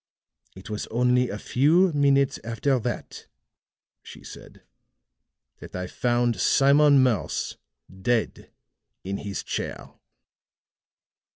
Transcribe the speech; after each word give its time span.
"It 0.55 0.67
was 0.67 0.87
only 0.87 1.29
a 1.29 1.37
few 1.37 1.93
minutes 1.93 2.39
after 2.43 2.79
that," 2.79 3.27
she 4.01 4.23
said, 4.23 4.63
"that 5.59 5.75
I 5.75 5.85
found 5.85 6.41
Simon 6.41 7.03
Morse 7.03 7.57
dead 8.01 8.49
in 9.03 9.17
his 9.17 9.43
chair. 9.43 9.93